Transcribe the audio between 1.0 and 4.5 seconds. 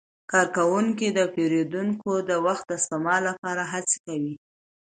د پیرودونکو د وخت د سپما لپاره هڅه کوي.